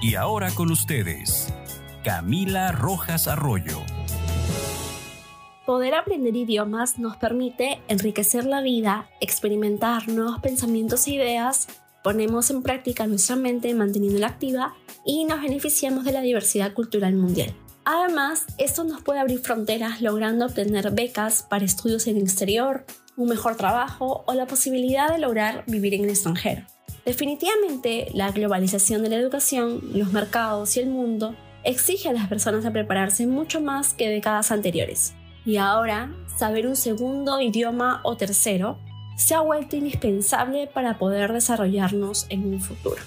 [0.00, 1.52] Y ahora con ustedes,
[2.04, 3.82] Camila Rojas Arroyo.
[5.66, 11.66] Poder aprender idiomas nos permite enriquecer la vida, experimentar nuevos pensamientos e ideas,
[12.04, 14.74] ponemos en práctica nuestra mente manteniéndola activa
[15.04, 17.52] y nos beneficiamos de la diversidad cultural mundial.
[17.84, 23.28] Además, esto nos puede abrir fronteras logrando obtener becas para estudios en el exterior, un
[23.30, 26.62] mejor trabajo o la posibilidad de lograr vivir en el extranjero.
[27.08, 32.66] Definitivamente, la globalización de la educación, los mercados y el mundo exige a las personas
[32.66, 35.14] a prepararse mucho más que décadas anteriores.
[35.46, 38.76] Y ahora, saber un segundo idioma o tercero
[39.16, 43.00] se ha vuelto indispensable para poder desarrollarnos en un futuro.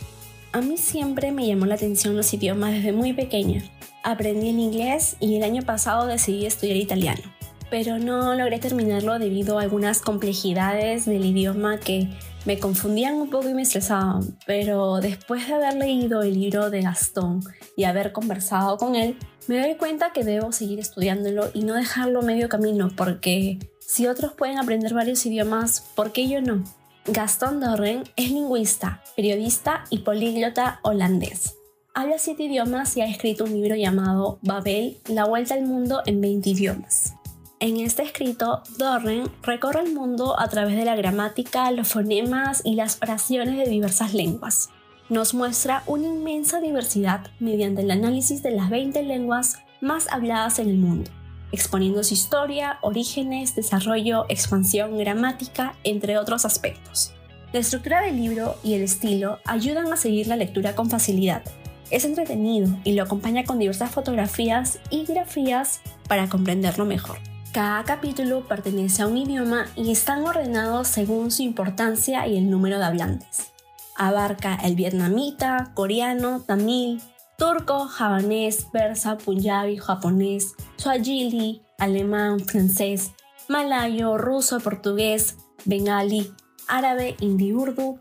[0.52, 3.62] A mí siempre me llamó la atención los idiomas desde muy pequeña.
[4.02, 7.22] Aprendí el inglés y el año pasado decidí estudiar italiano,
[7.70, 12.09] pero no logré terminarlo debido a algunas complejidades del idioma que
[12.45, 16.81] me confundían un poco y me estresaban, pero después de haber leído el libro de
[16.81, 17.42] Gastón
[17.75, 22.22] y haber conversado con él, me doy cuenta que debo seguir estudiándolo y no dejarlo
[22.22, 26.64] medio camino, porque si otros pueden aprender varios idiomas, ¿por qué yo no?
[27.06, 31.56] Gastón Dorren es lingüista, periodista y políglota holandés.
[31.94, 36.22] Habla siete idiomas y ha escrito un libro llamado Babel, la vuelta al mundo en
[36.22, 37.16] 20 idiomas.
[37.62, 42.73] En este escrito, Dorren recorre el mundo a través de la gramática, los fonemas y
[42.73, 44.72] las oraciones de diversas lenguas.
[45.09, 50.70] Nos muestra una inmensa diversidad mediante el análisis de las 20 lenguas más habladas en
[50.70, 51.12] el mundo,
[51.52, 57.14] exponiendo su historia, orígenes, desarrollo, expansión, gramática, entre otros aspectos.
[57.53, 61.44] La estructura del libro y el estilo ayudan a seguir la lectura con facilidad.
[61.91, 67.19] Es entretenido y lo acompaña con diversas fotografías y grafías para comprenderlo mejor.
[67.53, 72.79] Cada capítulo pertenece a un idioma y están ordenados según su importancia y el número
[72.79, 73.51] de hablantes.
[73.97, 77.01] Abarca el vietnamita, coreano, tamil,
[77.38, 83.11] turco, javanés, persa, punjabi, japonés, swahili, alemán, francés,
[83.50, 85.35] malayo, ruso, portugués,
[85.66, 86.31] bengali,
[86.69, 88.00] árabe, hindi urdu,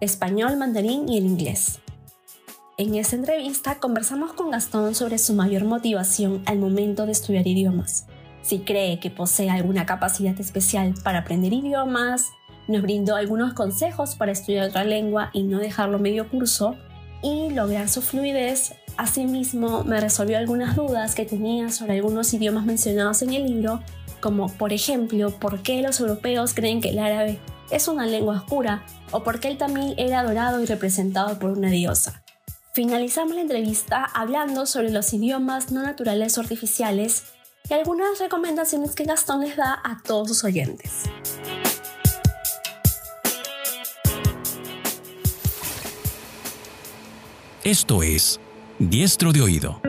[0.00, 1.78] español, mandarín y el inglés.
[2.76, 8.04] En esta entrevista conversamos con Gastón sobre su mayor motivación al momento de estudiar idiomas
[8.42, 12.30] si cree que posee alguna capacidad especial para aprender idiomas,
[12.68, 16.76] nos brindó algunos consejos para estudiar otra lengua y no dejarlo medio curso
[17.22, 18.74] y lograr su fluidez.
[18.96, 23.80] Asimismo, me resolvió algunas dudas que tenía sobre algunos idiomas mencionados en el libro,
[24.20, 27.38] como por ejemplo, por qué los europeos creen que el árabe
[27.70, 31.70] es una lengua oscura o por qué el tamil era adorado y representado por una
[31.70, 32.22] diosa.
[32.72, 37.24] Finalizamos la entrevista hablando sobre los idiomas no naturales o artificiales
[37.70, 41.04] y algunas recomendaciones que Gastón les da a todos sus oyentes.
[47.62, 48.40] Esto es
[48.80, 49.80] Diestro de Oído.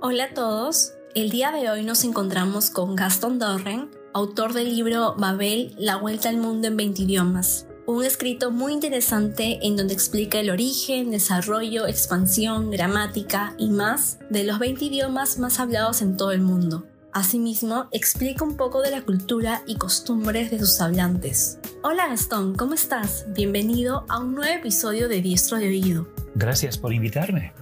[0.00, 5.14] Hola a todos, el día de hoy nos encontramos con Gastón Dorren, autor del libro
[5.16, 10.38] Babel, la vuelta al mundo en 20 idiomas un escrito muy interesante en donde explica
[10.38, 16.30] el origen, desarrollo, expansión, gramática y más de los 20 idiomas más hablados en todo
[16.30, 16.86] el mundo.
[17.12, 21.58] Asimismo, explica un poco de la cultura y costumbres de sus hablantes.
[21.82, 23.26] Hola Gastón, ¿cómo estás?
[23.34, 26.08] Bienvenido a un nuevo episodio de Diestro de Oído.
[26.36, 27.52] Gracias por invitarme.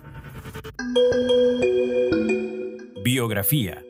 [3.02, 3.82] Biografía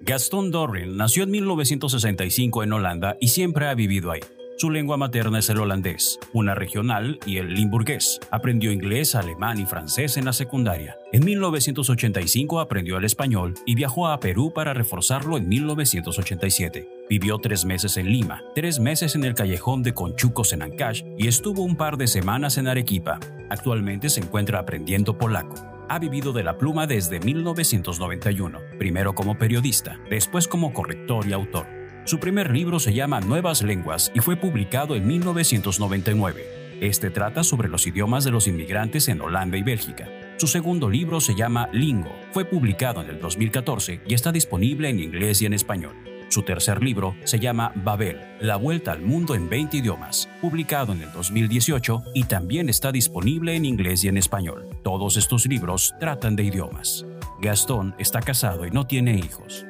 [0.00, 4.20] Gastón Dorrin nació en 1965 en Holanda y siempre ha vivido ahí.
[4.58, 8.18] Su lengua materna es el holandés, una regional y el limburgués.
[8.32, 10.98] Aprendió inglés, alemán y francés en la secundaria.
[11.12, 16.88] En 1985 aprendió el español y viajó a Perú para reforzarlo en 1987.
[17.08, 21.28] Vivió tres meses en Lima, tres meses en el callejón de Conchucos en Ancash y
[21.28, 23.20] estuvo un par de semanas en Arequipa.
[23.50, 25.54] Actualmente se encuentra aprendiendo polaco
[25.90, 31.77] ha vivido de la pluma desde 1991, primero como periodista, después como corrector y autor.
[32.08, 36.78] Su primer libro se llama Nuevas Lenguas y fue publicado en 1999.
[36.80, 40.08] Este trata sobre los idiomas de los inmigrantes en Holanda y Bélgica.
[40.38, 42.16] Su segundo libro se llama Lingo.
[42.32, 45.96] Fue publicado en el 2014 y está disponible en inglés y en español.
[46.30, 51.02] Su tercer libro se llama Babel, La Vuelta al Mundo en 20 idiomas, publicado en
[51.02, 54.66] el 2018 y también está disponible en inglés y en español.
[54.82, 57.04] Todos estos libros tratan de idiomas.
[57.42, 59.66] Gastón está casado y no tiene hijos.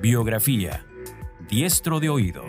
[0.00, 0.84] Biografía.
[1.48, 2.44] Diestro de oído.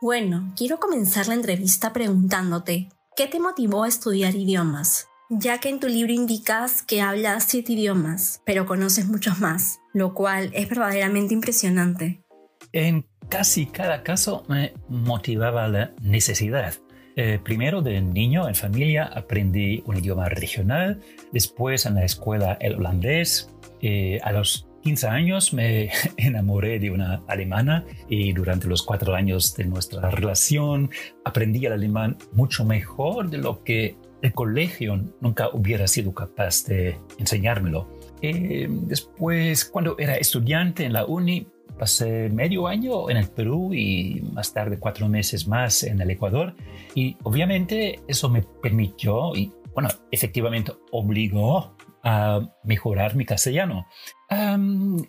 [0.00, 5.08] Bueno, quiero comenzar la entrevista preguntándote, ¿qué te motivó a estudiar idiomas?
[5.30, 10.14] Ya que en tu libro indicas que hablas siete idiomas, pero conoces muchos más, lo
[10.14, 12.22] cual es verdaderamente impresionante.
[12.70, 16.74] En casi cada caso me motivaba la necesidad.
[17.16, 21.00] Eh, primero de niño en familia aprendí un idioma regional,
[21.32, 23.50] después en la escuela el holandés.
[23.80, 29.56] Eh, a los 15 años me enamoré de una alemana y durante los cuatro años
[29.56, 30.90] de nuestra relación
[31.24, 36.98] aprendí el alemán mucho mejor de lo que el colegio nunca hubiera sido capaz de
[37.18, 37.88] enseñármelo.
[38.20, 44.22] Eh, después, cuando era estudiante en la uni, Pasé medio año en el Perú y
[44.32, 46.54] más tarde cuatro meses más en el Ecuador.
[46.94, 53.86] Y obviamente eso me permitió y, bueno, efectivamente obligó a mejorar mi castellano.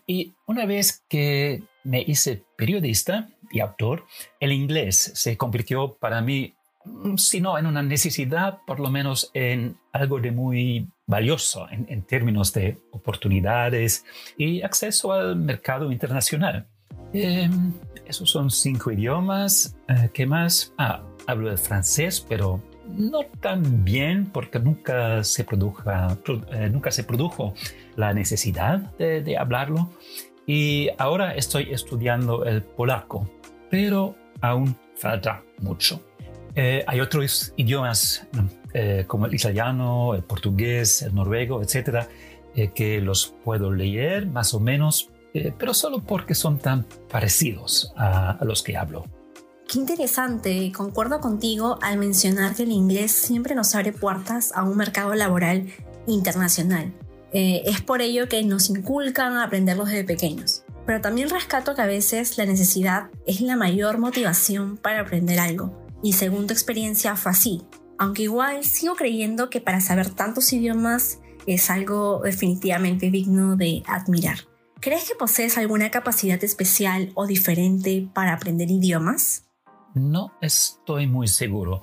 [0.05, 4.05] y una vez que me hice periodista y autor,
[4.39, 6.55] el inglés se convirtió para mí,
[6.85, 12.04] mm, si no en una necesidad, por lo menos en algo de muy valioso en,
[12.04, 14.06] términos de oportunidades
[14.38, 16.68] y acceso al mercado internacional.
[17.13, 17.74] Em,
[18.06, 19.75] esos son cinco idiomas.
[19.88, 20.74] Eh, ¿Qué más?
[20.77, 26.18] Ah, hablo el francés, pero no tan bien porque nunca se, produja,
[26.51, 27.54] eh, nunca se produjo
[27.95, 29.89] la necesidad de, hablarlo.
[30.45, 33.30] Y ahora estoy estudiando el polaco,
[33.69, 36.01] pero aún falta mucho.
[36.57, 38.27] Eh, hay otros idiomas
[38.74, 42.09] eh, como el italiano, el portugués, el noruego, etcétera,
[42.56, 47.94] eh, que los puedo leer más o menos, eh, pero solo porque son tan parecidos
[47.95, 49.06] a, los que hablo.
[49.68, 54.77] Qué interesante, concuerdo contigo al mencionar que el inglés siempre nos abre puertas a un
[54.77, 55.68] mercado laboral
[56.06, 56.94] internacional.
[57.31, 60.63] es por ello que nos inculcan a aprenderlos desde pequeños.
[60.86, 65.86] Pero también rescato que a veces la necesidad es la mayor motivación para aprender algo.
[66.03, 67.61] Y según tu experiencia fue así
[67.97, 74.39] aunque igual sigo creyendo que para saber tantos idiomas es algo definitivamente digno de admirar.
[74.79, 79.45] ¿Crees que posees alguna capacidad especial o diferente para aprender idiomas?
[79.95, 81.81] No estoy muy seguro.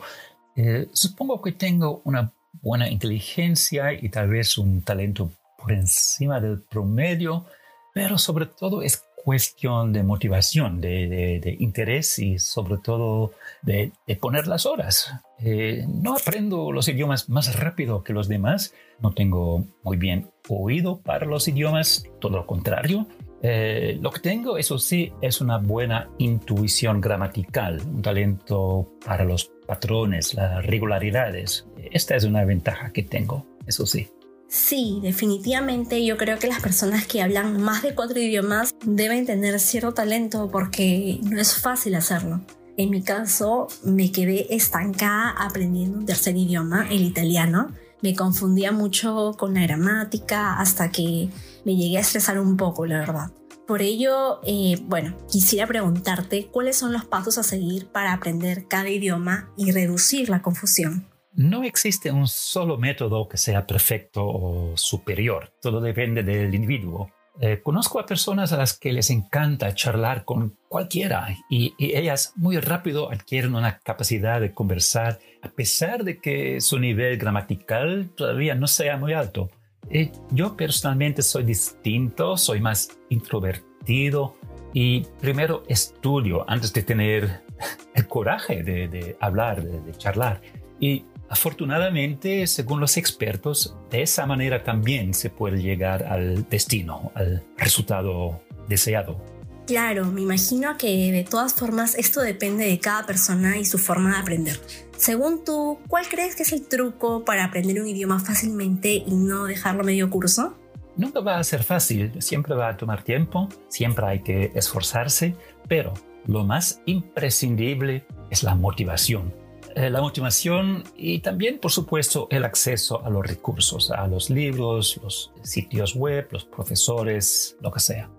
[0.55, 2.33] Eh, supongo que tengo una
[2.63, 7.47] buena inteligencia y tal vez un talento por encima del promedio,
[7.93, 13.33] pero sobre todo es cuestión de motivación, de, interés y sobre todo
[13.63, 13.91] de,
[14.21, 15.13] poner las horas.
[15.39, 21.01] Eh, no aprendo los idiomas más rápido que los demás, no tengo muy bien oído
[21.01, 23.07] para los idiomas, todo lo contrario.
[23.43, 29.51] Eh, lo que tengo, eso sí, es una buena intuición gramatical, un talento para los
[29.67, 31.67] patrones, las regularidades.
[31.91, 34.09] Esta es una ventaja que tengo, eso sí.
[34.49, 39.59] Sí, definitivamente yo creo que las personas que hablan más de cuatro idiomas deben tener
[39.59, 42.41] cierto talento porque no es fácil hacerlo.
[42.77, 47.73] En mi caso, me quedé estancada aprendiendo un tercer idioma, el italiano.
[48.03, 51.31] Me confundía mucho con la gramática hasta que
[51.65, 53.31] me llegué a estresar un poco, la verdad.
[53.67, 58.91] Por ello, eh, bueno, quisiera preguntarte cuáles son los pasos a seguir para aprender cada
[58.91, 61.07] idioma y reducir la confusión.
[61.37, 67.11] No existe un solo método que sea perfecto o superior, todo depende del individuo.
[67.41, 72.59] Eh, conozco a personas a las que les encanta charlar con cualquiera y, ellas muy
[72.59, 78.69] rápido adquieren una capacidad de conversar a pesar de que su nivel gramatical todavía no
[78.69, 79.51] sea muy alto.
[79.91, 84.37] Eh, yo personalmente soy distinto, soy más introvertido
[84.73, 87.43] y primero estudio antes de tener
[87.95, 90.41] el coraje de, hablar, de, de charlar.
[90.79, 97.43] Y Afortunadamente, según los expertos, de esa manera también se puede llegar al destino, al
[97.57, 99.21] resultado deseado.
[99.67, 104.13] Claro, me imagino que de todas formas esto depende de cada persona y su forma
[104.13, 104.61] de aprender.
[104.99, 109.45] Según tú, ¿cuál crees que es el truco para aprender un idioma fácilmente y no
[109.47, 110.55] dejarlo medio curso?
[110.97, 115.35] Nunca va a ser fácil, siempre va a tomar tiempo, siempre hay que esforzarse,
[115.67, 115.95] pero
[116.27, 119.44] lo más imprescindible es la motivación
[119.75, 125.01] eh, la motivación y también, por supuesto, el acceso a los recursos, a los libros,
[125.03, 128.11] los sitios web, los profesores, lo que sea.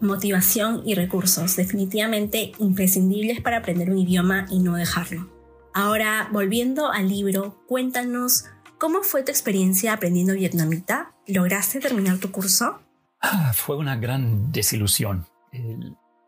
[0.00, 5.28] Motivación y recursos, definitivamente imprescindibles para aprender un idioma y no dejarlo.
[5.74, 8.46] Ahora, volviendo al libro, cuéntanos
[8.78, 11.14] cómo fue tu experiencia aprendiendo vietnamita.
[11.26, 12.80] ¿Lograste terminar tu curso?
[13.20, 15.26] Ah, fue una gran desilusión.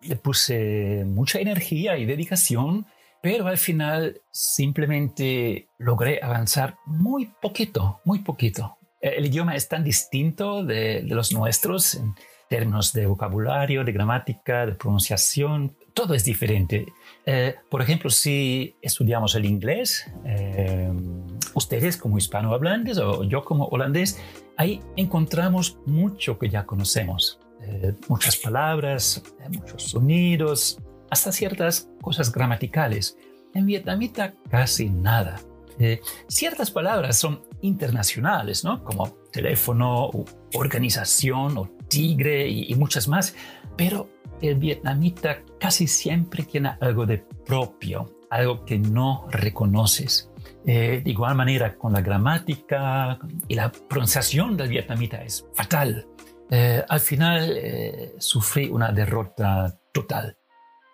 [0.03, 2.87] le puse mucha energía y dedicación,
[3.23, 8.77] pero al final simplemente logré avanzar muy poquito, muy poquito.
[9.01, 12.15] El idioma es tan distinto de, de los nuestros en
[12.53, 16.87] términos de vocabulario, de gramática, de pronunciación, todo es diferente.
[17.25, 20.93] Eh, por ejemplo, si estudiamos el inglés, eh,
[21.55, 24.21] ustedes como hispanohablantes o yo como holandés,
[24.59, 27.41] ahí encontramos mucho que ya conocemos.
[27.63, 30.79] Eh, muchas palabras, muchos sonidos,
[31.13, 33.19] hasta ciertas cosas gramaticales.
[33.53, 35.39] En vietnamita casi nada.
[36.27, 38.83] ciertas palabras son internacionales, ¿no?
[38.83, 40.11] Como teléfono,
[40.55, 43.35] organización o tigre y, y muchas más,
[43.77, 44.09] pero
[44.41, 50.31] el vietnamita casi siempre tiene algo de propio, algo que no reconoces.
[50.65, 56.07] Eh, de igual manera, con la gramática y la pronunciación del vietnamita es fatal.
[56.51, 60.39] Eh, al final eh, sufrí una derrota total.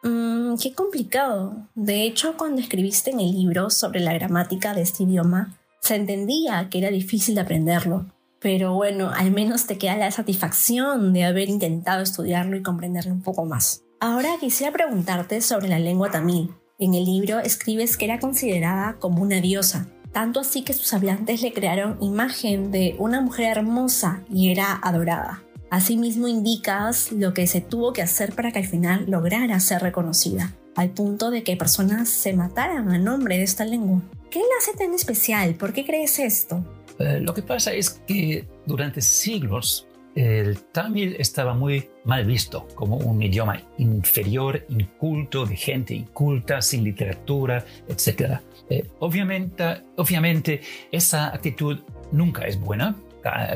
[0.03, 1.69] Mm, qué complicado.
[1.75, 6.69] De hecho, cuando escribiste en el libro sobre la gramática de este idioma, se entendía
[6.71, 8.07] que era difícil de aprenderlo.
[8.41, 13.23] Pero bueno, al menos te queda la satisfacción de haber intentado estudiarlo y comprenderlo un
[13.23, 13.83] poco más.
[14.01, 16.55] Ahora quisiera preguntarte sobre la lengua tamil.
[16.79, 21.43] En el libro escribes que era considerada como una diosa, tanto así que sus hablantes
[21.43, 25.43] le crearon imagen de una mujer hermosa y era adorada.
[25.71, 30.55] Asimismo indicas lo que se tuvo que hacer para que al final lograra ser reconocida,
[30.77, 34.03] al punto de que personas se mataran a nombre de esta lengua.
[34.31, 35.55] ¿Qué la hace tan especial?
[35.55, 36.65] ¿Por qué crees esto?
[36.99, 42.97] Eh, lo que pasa es que durante siglos el tamil estaba muy mal visto como
[42.97, 48.41] un idioma inferior, inculto, de gente inculta, sin literatura, etc.
[48.69, 50.61] Eh, obviamente, obviamente,
[50.91, 51.79] esa actitud
[52.11, 52.97] nunca es buena.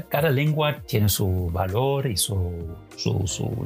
[0.08, 2.76] Cada, lengua tiene su valor y su,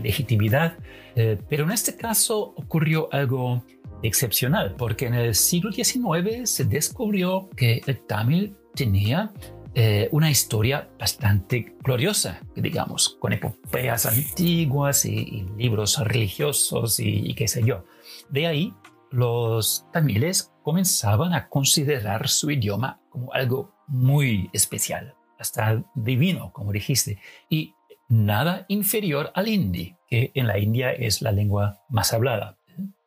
[0.02, 0.76] legitimidad,
[1.14, 3.62] eh, pero en este caso ocurrió algo
[4.02, 9.32] excepcional, porque en el siglo XIX se descubrió que el tamil tenía
[9.74, 17.62] eh, una historia bastante gloriosa, digamos, con epopeas antiguas y, libros religiosos y, qué sé
[17.62, 17.84] yo.
[18.30, 18.72] De ahí,
[19.10, 27.18] los tamiles comenzaban a considerar su idioma como algo muy especial, hasta divino, como dijiste,
[27.48, 27.74] y
[28.08, 32.58] nada inferior al hindi, que en la India es la lengua más hablada,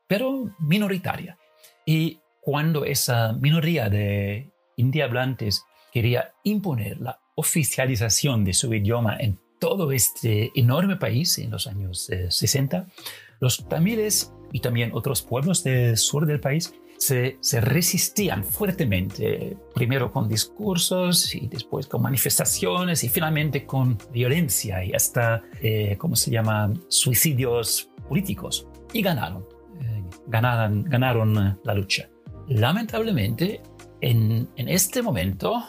[0.07, 1.37] pero minoritaria.
[1.85, 9.39] Y cuando esa minoría de hindi hablantes quería imponer la oficialización de su idioma en
[9.59, 12.85] todo este enorme país en los años 60, eh,
[13.39, 20.27] los tamiles y también otros pueblos del sur del país se, resistían fuertemente, primero con
[20.27, 26.71] discursos y después con manifestaciones y finalmente con violencia y hasta, eh, ¿cómo se llama?,
[26.89, 28.67] suicidios políticos.
[28.91, 29.45] Y ganaron,
[29.81, 32.09] eh, ganaron, ganaron la lucha.
[32.47, 33.61] Lamentablemente,
[34.01, 35.63] en, en este momento,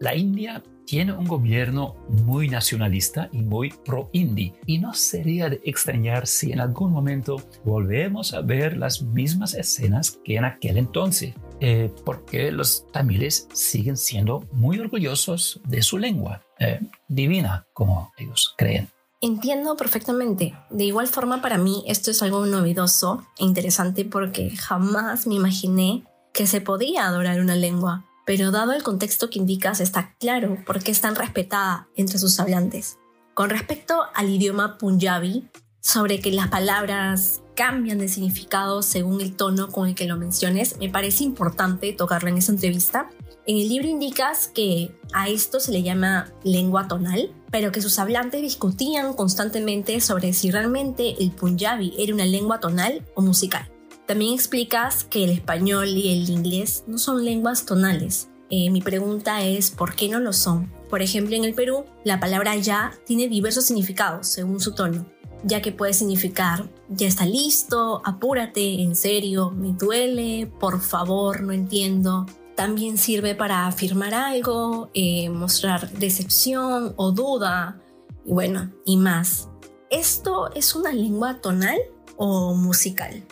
[0.00, 6.26] la India tiene un gobierno muy nacionalista y muy pro-indi y no sería de extrañar
[6.26, 11.92] si en algún momento volvemos a ver las mismas escenas que en aquel entonces, eh,
[12.06, 18.88] porque los tamiles siguen siendo muy orgullosos de su lengua, eh, divina como ellos creen.
[19.20, 20.54] Entiendo perfectamente.
[20.70, 26.04] De igual forma, para mí esto es algo novedoso e interesante porque jamás me imaginé
[26.32, 30.82] que se podía adorar una lengua pero dado el contexto que indicas está claro por
[30.82, 32.98] qué es tan respetada entre sus hablantes.
[33.32, 35.48] Con respecto al idioma punjabi,
[35.80, 40.76] sobre que las palabras cambian de significado según el tono con el que lo menciones,
[40.78, 43.08] me parece importante tocarlo en esa entrevista.
[43.46, 47.98] En el libro indicas que a esto se le llama lengua tonal, pero que sus
[47.98, 53.70] hablantes discutían constantemente sobre si realmente el punjabi era una lengua tonal o musical.
[54.08, 58.30] También explicas que el español y el inglés no son lenguas tonales.
[58.48, 60.72] Eh, mi pregunta es, ¿por qué no lo son?
[60.88, 65.04] Por ejemplo, en el Perú, la palabra ya tiene diversos significados según su tono,
[65.44, 71.52] ya que puede significar ya está listo, apúrate, en serio, me duele, por favor, no
[71.52, 72.24] entiendo.
[72.56, 77.78] También sirve para afirmar algo, eh, mostrar decepción o duda,
[78.24, 79.50] y bueno, y más.
[79.90, 81.78] ¿Esto es una lengua tonal
[82.16, 83.22] o musical?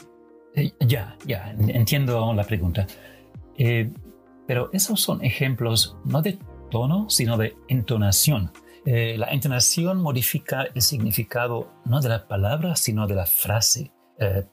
[0.56, 2.86] Eh, ya, ya, entiendo la pregunta.
[3.58, 3.92] Eh,
[4.46, 6.38] pero esos son ejemplos no de
[6.70, 8.52] tono, sino de entonación.
[8.86, 13.92] Eh, la entonación modifica el significado no de la palabra, sino de la frase.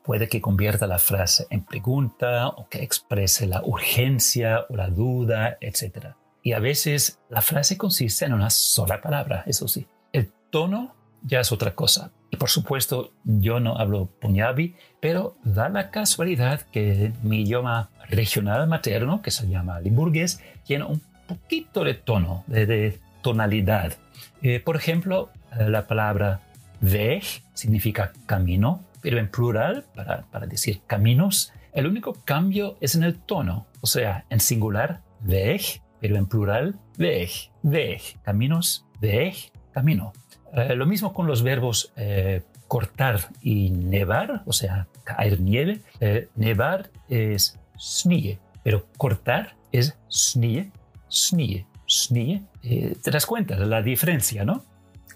[0.03, 5.57] Puede que convierta la frase en pregunta o que exprese la urgencia o la duda,
[5.61, 6.15] etc.
[6.41, 9.87] Y a veces la frase consiste en una sola palabra, eso sí.
[10.11, 12.11] El tono ya es otra cosa.
[12.33, 18.67] Y por supuesto, yo no hablo punjabi, pero da la casualidad que mi idioma regional
[18.67, 23.93] materno, que se llama limburgués, tiene un poquito de tono, de, tonalidad.
[24.41, 26.39] Eh, por ejemplo, la palabra
[26.81, 27.23] veg
[27.53, 33.13] significa camino, pero en plural, para, para, decir caminos, el único cambio es en el
[33.13, 33.67] tono.
[33.81, 37.29] O sea, en singular, veg, pero en plural, veg,
[37.61, 39.35] veg, caminos, veg,
[39.71, 40.13] camino.
[40.55, 45.81] Eh, lo mismo con los verbos eh, cortar y nevar, o sea, caer nieve.
[45.99, 50.71] Eh, nevar es snie, pero cortar es snie,
[51.09, 52.43] snie, snie.
[52.61, 54.63] ¿Te das cuenta de la diferencia, no?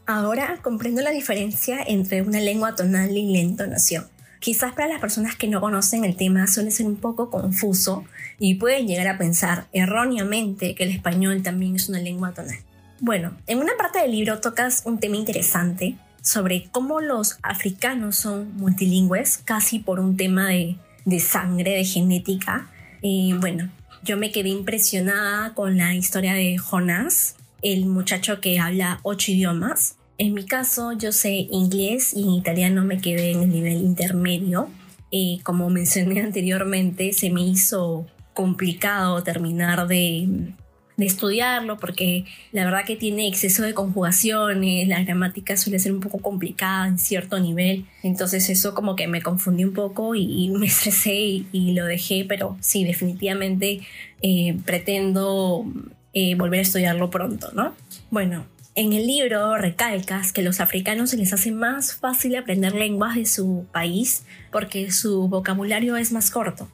[0.05, 4.07] Ahora comprendo la diferencia entre una lengua tonal y la entonación.
[4.39, 8.05] Quizás para las personas que no conocen el tema suele ser un poco confuso
[8.39, 12.57] y pueden llegar a pensar erróneamente que el español también es una lengua tonal.
[12.99, 18.57] Bueno, en una parte del libro tocas un tema interesante sobre cómo los africanos son
[18.57, 22.69] multilingües, casi por un tema de, sangre, de genética.
[23.03, 23.69] Y bueno,
[24.03, 29.97] yo me quedé impresionada con la historia de Jonas, el muchacho que habla ocho idiomas.
[30.17, 34.69] En mi caso, yo sé inglés y en italiano me quedé en el nivel intermedio.
[35.11, 40.53] Y como mencioné anteriormente, se me hizo complicado terminar de
[40.97, 45.99] de estudiarlo porque la verdad que tiene exceso de conjugaciones, la gramática suele ser un
[45.99, 50.65] poco complicada en cierto nivel, entonces eso como que me confundí un poco y, me
[50.65, 53.81] estresé y, lo dejé, pero sí, definitivamente
[54.23, 55.65] eh, pretendo
[56.13, 57.75] eh, volver a estudiarlo pronto, ¿no?
[58.09, 63.15] Bueno, en el libro recalcas que los africanos se les hace más fácil aprender lenguas
[63.15, 66.67] de su país porque su vocabulario es más corto.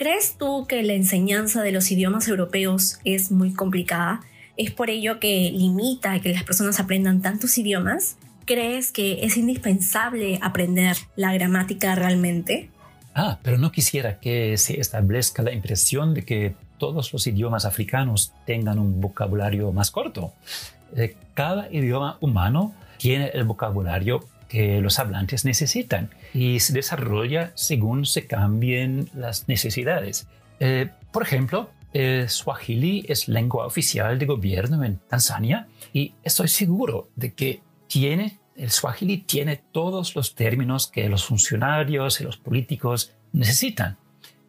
[0.00, 4.22] ¿Crees tú que la enseñanza de los idiomas europeos es muy complicada?
[4.56, 8.16] ¿Es por ello que limita que las personas aprendan tantos idiomas?
[8.46, 12.70] ¿Crees que es indispensable aprender la gramática realmente?
[13.14, 18.32] Ah, pero no quisiera que se establezca la impresión de que todos los idiomas africanos
[18.46, 20.32] tengan un vocabulario más corto.
[20.96, 28.04] Eh, cada idioma humano tiene el vocabulario que los hablantes necesitan y se desarrolla según
[28.04, 30.26] se cambien las necesidades.
[30.58, 37.10] Eh, por ejemplo, el Swahili es lengua oficial de gobierno en Tanzania y estoy seguro
[37.14, 43.14] de que tiene, el Swahili tiene todos los términos que los funcionarios y los políticos
[43.32, 43.98] necesitan.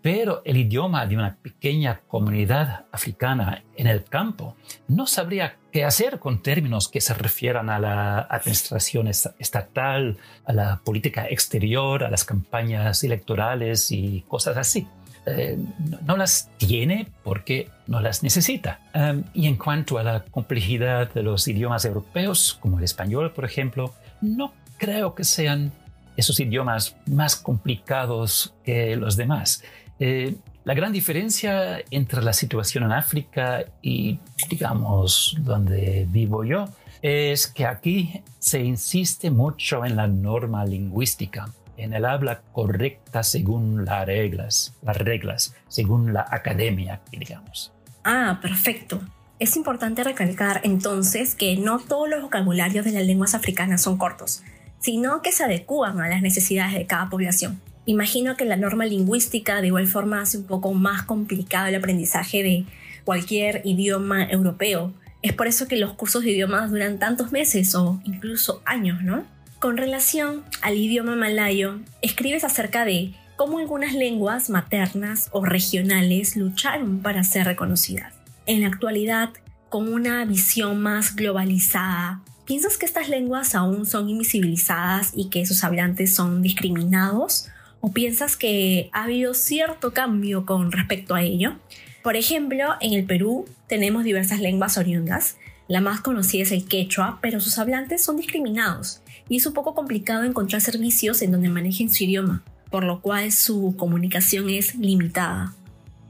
[0.01, 4.55] Pero el idioma de una pequeña comunidad africana en el campo
[4.87, 10.81] no sabría qué hacer con términos que se refieran a la administración estatal, a la
[10.83, 14.87] política exterior, a las campañas electorales y cosas así.
[15.27, 15.55] Eh,
[16.03, 18.79] no, las tiene porque no las necesita.
[18.95, 23.45] Um, y en cuanto a la complejidad de los idiomas europeos, como el español, por
[23.45, 25.71] ejemplo, no creo que sean
[26.17, 29.63] esos idiomas más complicados que los demás.
[30.03, 36.69] Eh, la gran diferencia entre la situación en África y, digamos, donde vivo yo,
[37.03, 43.85] es que aquí se insiste mucho en la norma lingüística, en el habla correcta según
[43.85, 47.71] las reglas, las reglas, según la academia, digamos.
[48.03, 49.01] Ah, perfecto.
[49.37, 54.41] Es importante recalcar entonces que no todos los vocabularios de las lenguas africanas son cortos,
[54.79, 57.61] sino que se adecúan a las necesidades de cada población.
[57.85, 62.43] Imagino que la norma lingüística de igual forma hace un poco más complicado el aprendizaje
[62.43, 62.65] de
[63.05, 64.93] cualquier idioma europeo.
[65.21, 69.25] Es por eso que los cursos de idiomas duran tantos meses o incluso años, ¿no?
[69.59, 76.99] Con relación al idioma malayo, escribes acerca de cómo algunas lenguas maternas o regionales lucharon
[76.99, 78.13] para ser reconocidas.
[78.45, 79.29] En la actualidad,
[79.69, 85.63] con una visión más globalizada, ¿piensas que estas lenguas aún son invisibilizadas y que sus
[85.63, 87.47] hablantes son discriminados?
[87.81, 91.55] ¿O piensas que ha habido cierto cambio con respecto a ello?
[92.03, 95.37] Por ejemplo, en el Perú tenemos diversas lenguas oriundas.
[95.67, 99.73] La más conocida es el quechua, pero sus hablantes son discriminados y es un poco
[99.73, 105.53] complicado encontrar servicios en donde manejen su idioma, por lo cual su comunicación es limitada.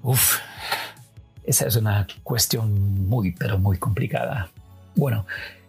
[0.02, 0.40] Uf,
[1.44, 4.50] esa es una cuestión muy, pero muy complicada.
[4.96, 5.26] Bueno,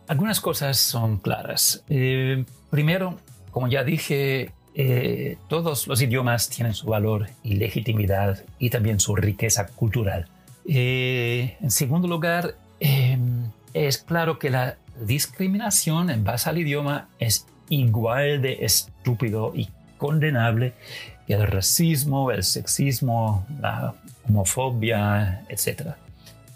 [0.08, 1.84] algunas cosas son claras.
[1.88, 3.18] Eh, primero,
[3.50, 9.14] como ya dije, eh, todos los idiomas tienen su valor y legitimidad y también su
[9.14, 10.28] riqueza cultural.
[10.66, 17.46] Eh, en segundo lugar, em, es claro que la discriminación en base al idioma es
[17.68, 20.72] igual de estúpido y condenable
[21.26, 23.94] que el racismo, el sexismo, la
[24.28, 25.94] homofobia, etc.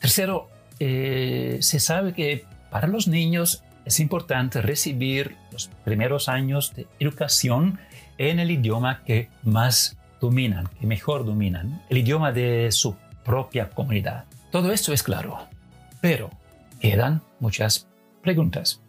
[0.00, 0.48] Tercero,
[0.81, 7.79] eh, se sabe que para los niños es importante recibir los primeros años de educación
[8.18, 14.24] en el idioma que más dominan, que mejor dominan, el idioma de su propia comunidad.
[14.50, 15.38] Todo esto es claro,
[16.00, 16.31] pero
[16.81, 17.88] quedan muchas
[18.22, 18.81] preguntas.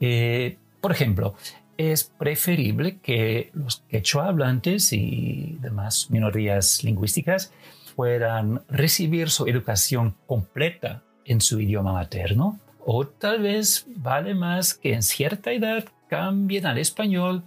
[0.00, 1.34] Eh, por ejemplo,
[1.76, 7.52] es preferible que los quechua hablantes y demás minorías lingüísticas
[7.96, 14.94] puedan recibir su educación completa en su idioma materno, o tal vez vale más que
[14.94, 17.42] en cierta edad cambien al español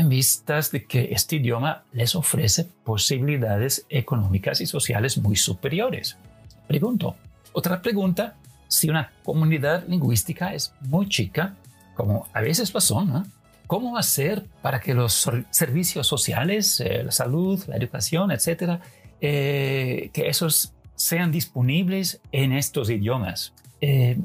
[0.00, 6.16] en vistas de que este idioma les ofrece posibilidades económicas y sociales muy superiores.
[6.66, 7.16] Pregunto,
[7.52, 8.36] otra pregunta,
[8.66, 11.54] si una comunidad lingüística es muy chica,
[11.94, 13.30] como a veces lo son,
[13.66, 18.80] ¿cómo hacer para que los servicios sociales, eh, la salud, la educación, etcétera,
[19.20, 23.52] eh, que esos sean disponibles en estos idiomas?
[23.82, 24.18] Eh,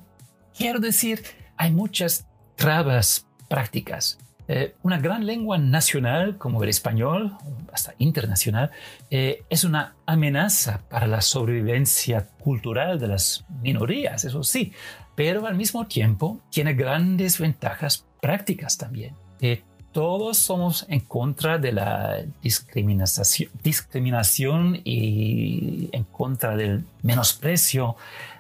[0.57, 1.21] quiero decir,
[1.57, 7.36] hay muchas trabas prácticas eh, una gran lengua nacional como el español,
[7.73, 8.69] hasta internacional,
[9.10, 14.71] eh, es una amenaza para la sobrevivencia cultural de las minorías, eso sí,
[15.15, 19.15] pero al mismo tiempo tiene grandes ventajas prácticas también.
[19.41, 27.95] Eh, todos somos en contra de la discriminación, discriminación y en contra del menosprecio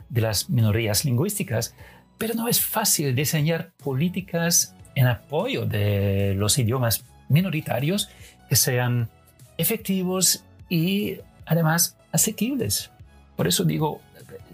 [0.09, 1.73] de las minorías lingüísticas,
[2.17, 8.09] pero no es fácil diseñar políticas en apoyo de los idiomas minoritarios
[8.49, 9.09] que sean
[9.57, 12.91] efectivos y además asequibles.
[13.35, 14.01] Por eso digo,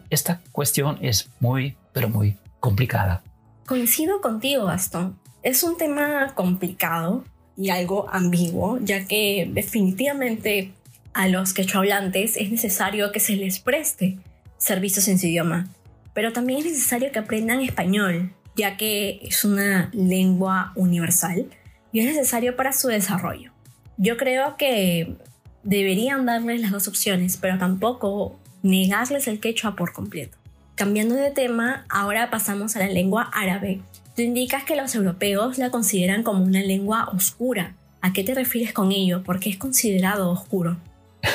[0.10, 3.24] esta cuestión es muy, pero muy complicada.
[3.66, 5.18] Coincido contigo, Gastón.
[5.44, 7.24] Es un tema complicado
[7.58, 10.74] y algo ambiguo, ya que definitivamente
[11.14, 14.18] a los quechohablantes es necesario que se les preste
[14.58, 15.70] servicios en su idioma,
[16.14, 21.48] pero también es necesario que aprendan español, ya que es una lengua universal
[21.92, 23.52] y es necesario para su desarrollo.
[23.98, 25.16] Yo creo que
[25.64, 30.38] deberían darles las dos opciones, pero tampoco negarles el quechua por completo.
[30.76, 33.82] Cambiando de tema, ahora pasamos a la lengua árabe.
[34.16, 37.76] Tú indicas que los europeos la consideran como una lengua oscura.
[38.02, 39.24] ¿A qué te refieres con ello?
[39.24, 40.78] ¿Por qué es considerado oscuro?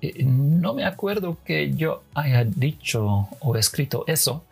[0.00, 4.44] Eh, no me acuerdo que yo haya dicho o escrito eso,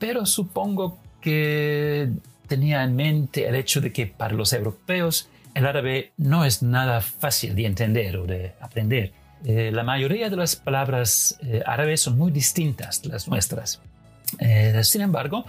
[0.00, 2.08] pero supongo que
[2.46, 7.00] tenía en mente el hecho de que para los europeos el árabe no es nada
[7.00, 9.12] fácil de entender o de aprender.
[9.44, 13.80] Eh, la mayoría de las palabras eh, árabes son muy distintas de las nuestras.
[14.38, 15.46] Eh, sin embargo,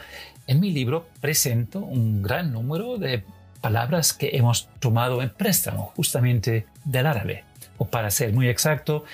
[0.48, 3.24] en mi libro presento un gran número de
[3.60, 7.44] palabras que hemos tomado en préstamo justamente del árabe,
[7.78, 9.06] o para ser muy exacto,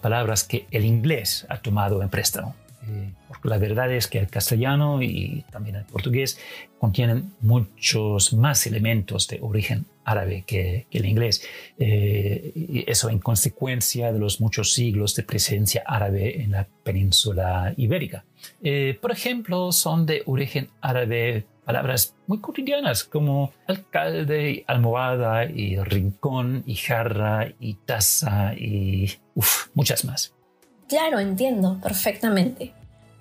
[0.00, 2.56] palabras que el inglés ha tomado en préstamo.
[3.44, 6.38] La verdad es que el castellano y también el portugués
[6.78, 11.46] contienen muchos más elementos de origen árabe que, el inglés.
[11.78, 18.24] Eh, eso en consecuencia de los muchos siglos de presencia árabe en la península ibérica.
[18.62, 26.62] Eh, por ejemplo, son de origen árabe palabras muy cotidianas como alcalde, almohada y rincón
[26.66, 29.12] y jarra y taza y
[29.74, 30.34] muchas más.
[30.88, 32.72] Claro, entiendo perfectamente.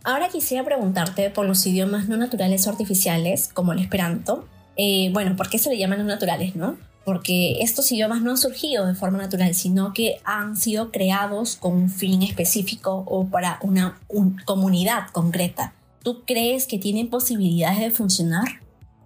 [0.06, 4.46] Ahora quisiera preguntarte por los idiomas no naturales o artificiales, como el esperanto.
[4.76, 6.76] Eh, bueno, ¿por qué se le llaman no naturales, no?
[7.06, 11.74] Porque estos idiomas no han surgido de forma natural, sino que han sido creados con
[11.74, 14.00] un fin específico o para una
[14.44, 15.74] comunidad concreta.
[16.04, 18.62] ¿Tú crees que tienen posibilidades de funcionar?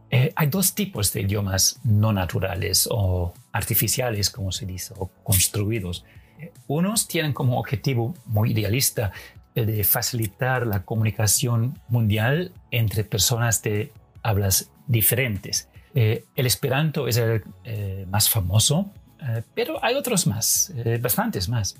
[0.09, 6.05] Eh, hay dos tipos de idiomas no naturales o artificiales, como se dice, o construidos.
[6.67, 9.11] Unos tienen como objetivo muy idealista
[9.65, 13.91] de facilitar la comunicación mundial entre personas de
[14.23, 15.69] hablas diferentes.
[15.95, 18.91] Eh, el esperanto es el eh, más famoso,
[19.21, 21.75] eh, pero hay otros más, bastantes más.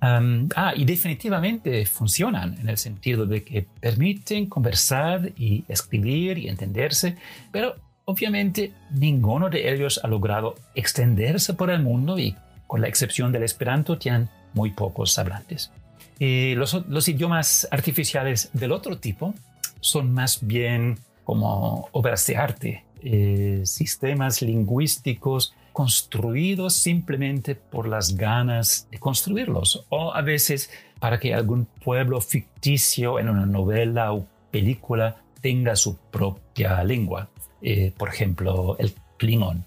[0.00, 7.16] ah, y definitivamente funcionan en el sentido de que permiten conversar y escribir y entenderse,
[7.50, 12.36] pero obviamente ninguno de ellos ha logrado extenderse por el mundo y
[12.68, 15.72] con la excepción del esperanto, tienen muy pocos hablantes.
[16.18, 16.74] Y los,
[17.08, 19.34] idiomas artificiales del otro tipo
[19.80, 28.88] son más bien como obras de arte, eh, sistemas lingüísticos construidos simplemente por las ganas
[28.90, 35.22] de construirlos o a veces para que algún pueblo ficticio en una novela o película
[35.40, 37.28] tenga su propia lengua,
[37.62, 39.64] eh, por ejemplo el Klingon.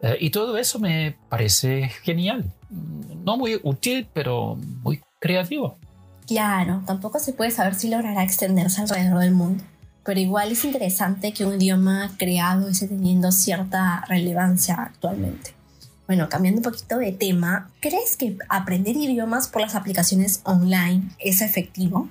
[0.00, 2.44] Eh, y todo eso me parece genial.
[2.70, 5.78] No muy útil, pero muy creativo.
[6.26, 9.64] Claro, tampoco se puede saber si logrará extenderse alrededor del mundo,
[10.04, 15.54] pero igual es interesante que un idioma creado esté teniendo cierta relevancia actualmente.
[16.06, 21.40] Bueno, cambiando un poquito de tema, ¿crees que aprender idiomas por las aplicaciones online es
[21.40, 22.10] efectivo?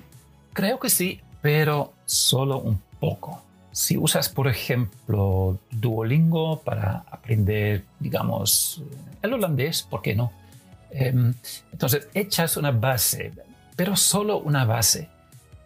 [0.52, 3.44] Creo que sí, pero solo un poco.
[3.70, 8.82] Si usas, por ejemplo, Duolingo para aprender, digamos,
[9.22, 10.32] el holandés, ¿por qué no?
[10.94, 11.34] Em,
[11.72, 13.32] entonces, echas una base,
[13.76, 15.08] pero solo una base.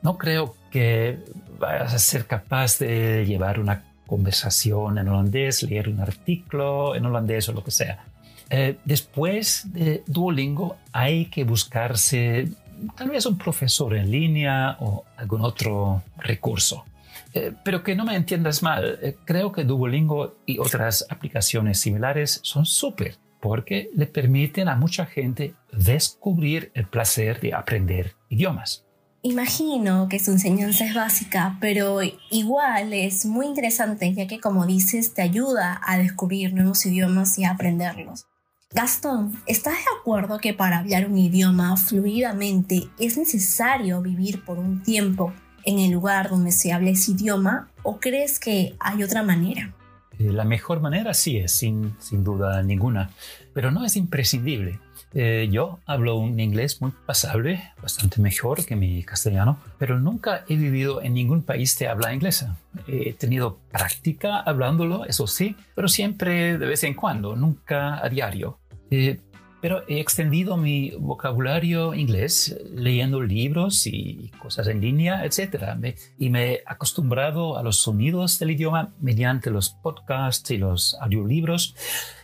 [0.00, 1.18] No creo que
[1.58, 7.48] vayas a ser capaz de llevar una conversación en holandés, leer un artículo en holandés
[7.50, 8.04] o lo que sea.
[8.48, 12.48] Eh, después de Duolingo hay que buscarse
[12.96, 16.86] tal vez un profesor en línea o algún otro recurso.
[17.34, 22.40] Eh, pero que no me entiendas mal, eh, creo que Duolingo y otras aplicaciones similares
[22.42, 28.84] son súper porque le permiten a mucha gente descubrir el placer de aprender idiomas.
[29.22, 35.12] Imagino que su enseñanza es básica, pero igual es muy interesante ya que como dices
[35.12, 38.26] te ayuda a descubrir nuevos idiomas y a aprenderlos.
[38.70, 44.82] Gastón, ¿estás de acuerdo que para hablar un idioma fluidamente es necesario vivir por un
[44.82, 45.32] tiempo
[45.64, 49.74] en el lugar donde se habla ese idioma o crees que hay otra manera?
[50.18, 53.10] Eh, la mejor manera sí es, sin, sin duda ninguna,
[53.52, 54.80] pero no es imprescindible.
[55.14, 60.56] Eh, yo hablo un inglés muy pasable, bastante mejor que mi castellano, pero nunca he
[60.56, 62.56] vivido en ningún país de habla inglesa.
[62.86, 68.58] He tenido práctica hablándolo, eso sí, pero siempre de vez en cuando, nunca a diario.
[68.90, 69.20] Eh,
[69.60, 75.74] pero he extendido mi vocabulario inglés leyendo libros y cosas en línea, etc.
[76.18, 81.74] Y me he acostumbrado a los sonidos del idioma mediante los podcasts y los audiolibros.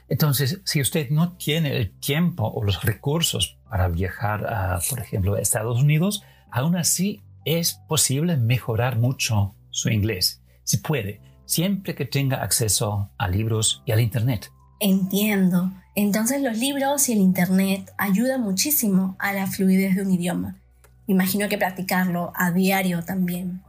[0.09, 5.35] Entonces, si usted no tiene el tiempo o los recursos para viajar a, por ejemplo,
[5.35, 10.43] a Estados Unidos, aún así es posible mejorar mucho su inglés.
[10.63, 14.51] Si puede, siempre que tenga acceso a libros y al Internet.
[14.81, 15.73] Entiendo.
[15.95, 20.57] Entonces los libros y el Internet ayudan muchísimo a la fluidez de un idioma.
[21.07, 23.63] Imagino que practicarlo a diario también.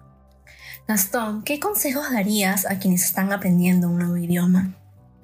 [0.87, 4.75] Gastón, ¿qué consejos darías a quienes están aprendiendo un nuevo idioma?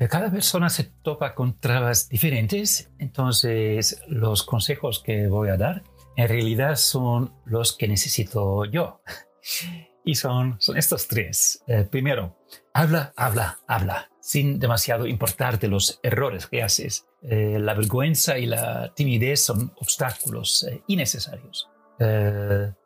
[0.10, 5.84] Cada persona se topa con trabas diferentes, entonces los consejos que voy a dar
[6.17, 9.02] en realidad son los que necesito yo.
[10.04, 11.63] Y son, son estos tres.
[11.67, 12.36] Eh, primero,
[12.74, 17.06] habla, habla, habla, sin demasiado importarte los errores que haces.
[17.22, 21.67] Eh, la vergüenza y la timidez son obstáculos eh, innecesarios.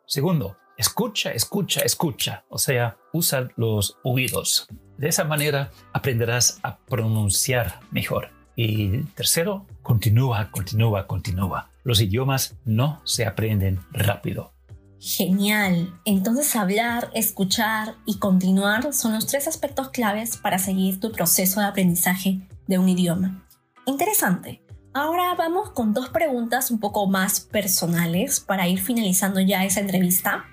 [0.06, 2.44] segundo, escucha, escucha, escucha.
[2.48, 4.66] O sea, usa los oídos.
[4.98, 8.30] De esa manera aprenderás a pronunciar mejor.
[8.56, 11.70] Y tercero, continúa, continúa, continúa.
[11.84, 14.55] Los idiomas no se aprenden rápido.
[14.98, 16.00] Genial.
[16.04, 21.66] Entonces hablar, escuchar y continuar son los tres aspectos claves para seguir tu proceso de
[21.66, 23.46] aprendizaje de un idioma.
[23.86, 24.62] Interesante.
[24.94, 30.46] Ahora vamos con dos preguntas un poco más personales para ir finalizando ya esa entrevista.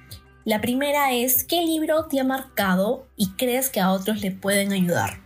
[0.43, 4.73] La primera es, ¿qué libro te ha marcado y crees que a otros le pueden
[4.73, 5.21] ayudar?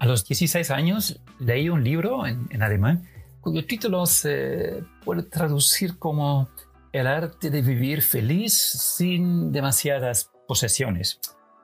[0.00, 3.04] A los 16 años leí un libro en, alemán
[3.40, 6.48] cuyo título se puede traducir como
[6.92, 11.20] El arte de vivir feliz sin demasiadas posesiones.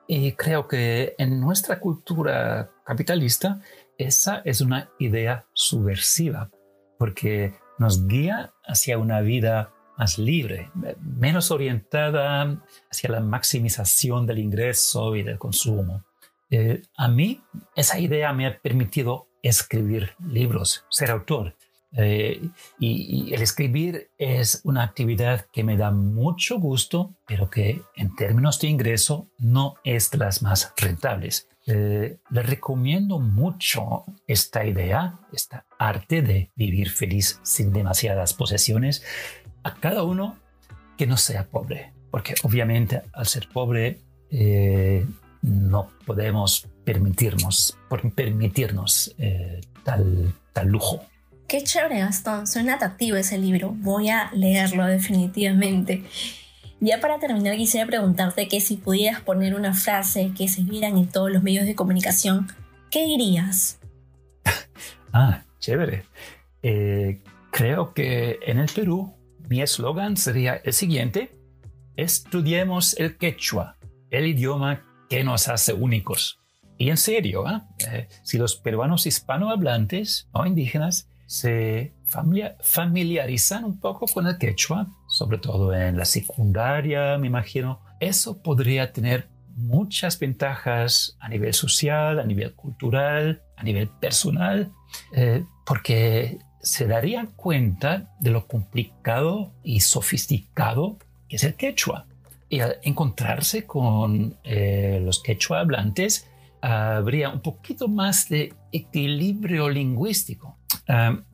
[0.07, 3.61] Y creo que en nuestra cultura capitalista
[3.99, 6.49] esa es una idea subversiva
[6.97, 15.15] porque nos guía hacia una vida más libre, menos orientada hacia la maximización del ingreso
[15.15, 16.05] y del consumo.
[16.49, 17.43] Eh, a mí
[17.75, 21.55] esa idea me ha permitido escribir libros, ser autor.
[21.93, 22.41] Eh,
[22.79, 28.59] y, el escribir es una actividad que me da mucho gusto, pero que en términos
[28.59, 31.47] de ingreso no es de las más rentables.
[31.71, 39.03] Eh, le recomiendo mucho esta idea, esta arte de vivir feliz sin demasiadas posesiones,
[39.63, 40.37] a cada uno
[40.97, 43.99] que no sea pobre, porque obviamente al ser pobre
[44.31, 45.05] eh,
[45.41, 47.77] no podemos permitirnos,
[48.15, 51.03] permitirnos eh, tal, tal lujo.
[51.49, 52.45] Qué chévere, Gastón.
[52.45, 53.71] Suena atractivo ese libro.
[53.75, 56.03] Voy a leerlo definitivamente.
[56.79, 61.07] Ya para terminar, quisiera preguntarte que si pudieras poner una frase que se viera en
[61.07, 62.47] todos los medios de comunicación,
[62.91, 63.79] ¿qué dirías?
[65.11, 66.05] ah, chévere.
[66.61, 69.15] Eh, creo que en el Perú
[69.49, 71.35] mi eslogan sería el siguiente,
[71.95, 73.79] estudiemos el quechua,
[74.11, 76.39] el idioma que nos hace únicos.
[76.77, 77.67] y en serio, ¿ah?
[77.91, 85.37] eh, si los peruanos hispanohablantes o indígenas se familiarizan un poco con el quechua, sobre
[85.37, 92.23] todo en la secundaria, me imagino, eso podría tener muchas ventajas a nivel social, a
[92.23, 94.71] nivel cultural, a nivel personal,
[95.13, 102.07] eh, porque se darían cuenta de lo complicado y sofisticado que es el quechua.
[102.49, 106.27] Y al encontrarse con eh, los quechua hablantes,
[106.61, 110.57] habría un poquito más de equilibrio lingüístico.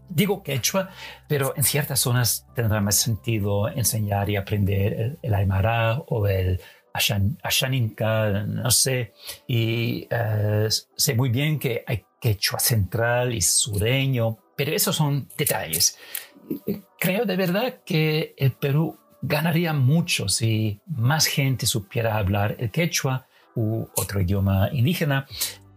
[0.10, 0.90] digo quechua,
[1.28, 6.62] pero en ciertas zonas tendrá más sentido enseñar y aprender el, aymara o el
[7.44, 9.14] ashaninka, no sé.
[9.48, 15.98] Y eh, sé muy bien que hay quechua central y sureño, pero esos son detalles.
[17.00, 23.28] Creo de verdad que el Perú ganaría mucho si más gente supiera hablar el quechua
[23.56, 25.26] u otro idioma indígena,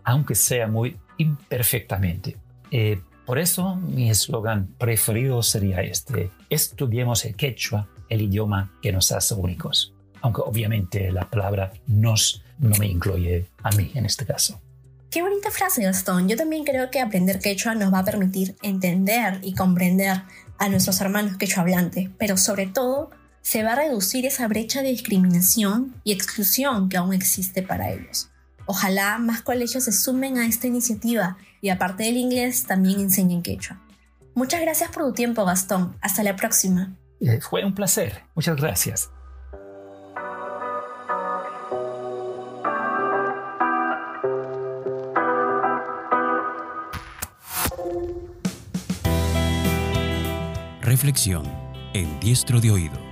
[0.04, 2.36] aunque sea muy imperfectamente.
[2.70, 9.12] Eh, por eso mi eslogan preferido sería este, estudiemos el quechua, el idioma que nos
[9.12, 9.94] hace únicos.
[10.20, 14.60] Aunque obviamente la palabra nos no me incluye a mí en este caso.
[15.10, 16.28] Qué bonita frase, Gastón.
[16.28, 20.22] Yo también creo que aprender quechua nos va a permitir entender y comprender
[20.58, 23.10] a nuestros hermanos quechua hablantes, pero sobre todo
[23.48, 28.28] se va a reducir esa brecha de discriminación y exclusión que aún existe para ellos.
[28.66, 33.80] Ojalá más colegios se sumen a esta iniciativa y aparte del inglés también enseñen quechua.
[34.34, 35.96] Muchas gracias por tu tiempo, Gastón.
[36.02, 36.94] Hasta la próxima.
[37.22, 38.22] Eh, fue un placer.
[38.34, 39.08] Muchas gracias.
[50.82, 51.50] Reflexión
[51.94, 53.07] en diestro de oído.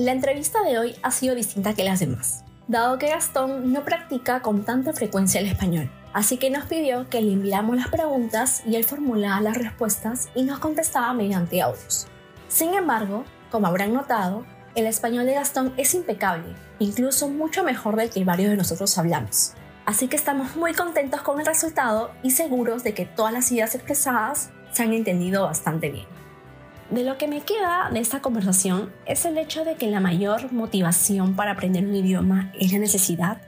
[0.00, 4.40] La entrevista de hoy ha sido distinta que las demás, dado que Gastón no practica
[4.40, 5.90] con tanta frecuencia el español.
[6.14, 10.44] Así que nos pidió que le enviáramos las preguntas y él formulaba las respuestas y
[10.44, 12.06] nos contestaba mediante audios.
[12.48, 18.08] Sin embargo, como habrán notado, el español de Gastón es impecable, incluso mucho mejor del
[18.08, 19.52] que varios de nosotros hablamos.
[19.84, 23.74] Así que estamos muy contentos con el resultado y seguros de que todas las ideas
[23.74, 26.19] expresadas se han entendido bastante bien.
[26.90, 30.52] De lo que me queda de esta conversación es el hecho de que la mayor
[30.52, 33.40] motivación para aprender un idioma es la necesidad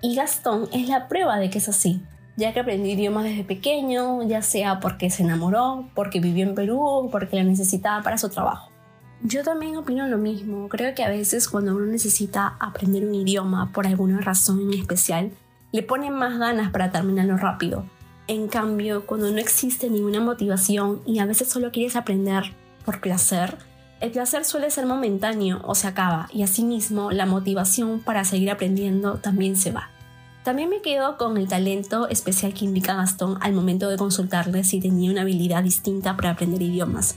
[0.00, 2.02] y Gastón es la prueba de que es así,
[2.36, 6.80] ya que aprendió idiomas desde pequeño, ya sea porque se enamoró, porque vivió en Perú
[6.80, 8.70] o porque la necesitaba para su trabajo.
[9.22, 13.72] Yo también opino lo mismo, creo que a veces cuando uno necesita aprender un idioma
[13.72, 15.32] por alguna razón en especial,
[15.72, 17.86] le pone más ganas para terminarlo rápido.
[18.28, 22.54] En cambio, cuando no existe ninguna motivación y a veces solo quieres aprender
[22.84, 23.56] por placer,
[24.00, 29.14] el placer suele ser momentáneo o se acaba y asimismo la motivación para seguir aprendiendo
[29.14, 29.88] también se va.
[30.42, 34.78] También me quedo con el talento especial que indica Gastón al momento de consultarle si
[34.78, 37.16] tenía una habilidad distinta para aprender idiomas.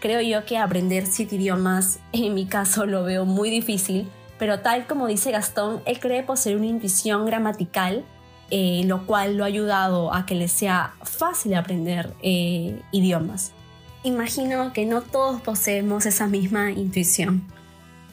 [0.00, 4.86] Creo yo que aprender siete idiomas en mi caso lo veo muy difícil, pero tal
[4.86, 8.06] como dice Gastón, él cree poseer una intuición gramatical,
[8.50, 13.52] eh, lo cual lo ha ayudado a que le sea fácil aprender eh, idiomas
[14.02, 17.42] imagino que no todos poseemos esa misma intuición.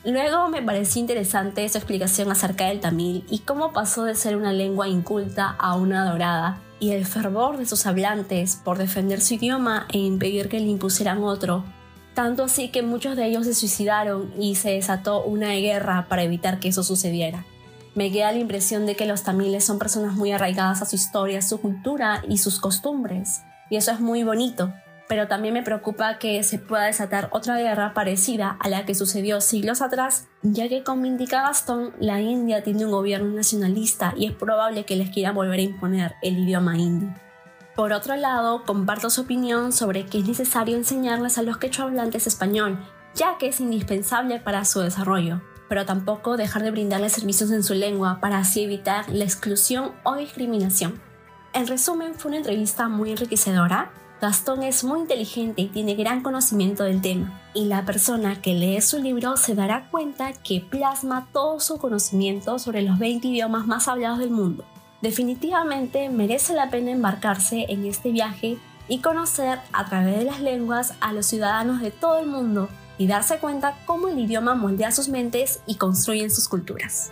[0.06, 4.54] Luego me pareció interesante su explicación acerca del tamil y cómo pasó de ser una
[4.54, 9.86] lengua inculta a una adorada, y el fervor de sus hablantes por defender su idioma
[9.92, 11.66] e impedir que le impusieran otro,
[12.14, 16.60] tanto así que muchos de ellos se suicidaron y se desató una guerra para evitar
[16.60, 17.46] que eso sucediera.
[17.96, 21.42] Me queda la impresión de que los tamiles son personas muy arraigadas a su historia,
[21.42, 24.74] su cultura y sus costumbres, y eso es muy bonito,
[25.10, 29.42] pero también me preocupa que se pueda desatar otra guerra parecida a la que sucedió
[29.42, 34.34] siglos atrás, ya que como indica Gastón, la India tiene un gobierno nacionalista y es
[34.34, 37.08] probable que les quiera volver a imponer el idioma hindi.
[37.76, 42.78] Por otro lado, comparto su opinión sobre que es necesario enseñarles a los quechohablantes español,
[43.16, 47.74] ya que es indispensable para su desarrollo, pero tampoco dejar de brindarles servicios en su
[47.74, 51.02] lengua para así evitar la exclusión o discriminación.
[51.54, 56.84] En resumen, fue una entrevista muy enriquecedora Gastón es muy inteligente y tiene gran conocimiento
[56.84, 61.62] del tema, y la persona que lee su libro se dará cuenta que plasma todo
[61.62, 64.66] su conocimiento sobre los 20 idiomas más hablados del mundo.
[65.02, 68.58] Definitivamente merece la pena embarcarse en este viaje
[68.90, 72.68] y conocer a través de las lenguas a los ciudadanos de todo el mundo
[72.98, 77.12] y darse cuenta cómo el idioma moldea sus mentes y construye sus culturas.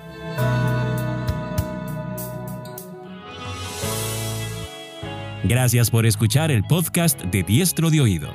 [5.47, 8.33] Gracias por escuchar el podcast de Diestro de Oído.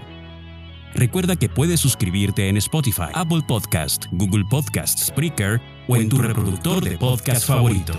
[0.95, 6.83] Recuerda que puedes suscribirte en Spotify, Apple Podcast, Google Podcast, Spreaker o en tu reproductor
[6.83, 7.93] de podcast favorito.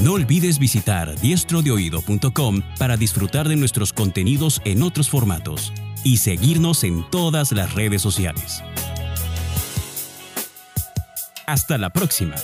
[0.00, 7.08] No olvides visitar diestrodeoído.com para disfrutar de nuestros contenidos en otros formatos y seguirnos en
[7.08, 8.64] todas las redes sociales.
[11.46, 12.34] Hasta la próxima.